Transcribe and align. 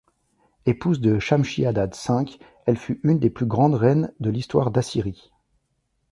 Épouse 0.65 0.99
de 0.99 1.19
Shamshi-Adad 1.19 1.93
V, 1.95 2.39
elle 2.65 2.77
fut 2.77 2.99
une 3.03 3.19
des 3.19 3.29
plus 3.29 3.45
grandes 3.45 3.75
reines 3.75 4.11
de 4.19 4.31
l'histoire 4.31 4.71
d'Assyrie. 4.71 5.29